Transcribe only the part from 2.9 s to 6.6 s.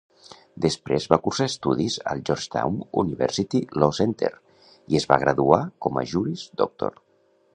University Law Center i es va graduar com a Juris